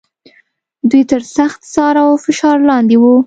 دوی 0.89 1.03
تر 1.11 1.21
سخت 1.37 1.59
څار 1.73 1.95
او 2.05 2.11
فشار 2.25 2.57
لاندې 2.69 2.95
و. 2.99 3.03